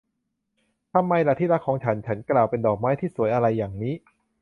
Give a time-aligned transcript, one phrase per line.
[0.93, 3.93] ทำไมล่ะ ที่รักของฉัน ฉันกล่าว เป็นดอกไม้ที่สวยอะไรอย่างนี้